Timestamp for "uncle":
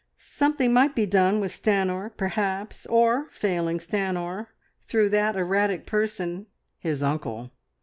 7.03-7.51